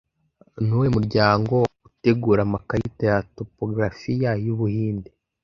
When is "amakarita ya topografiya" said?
2.47-4.31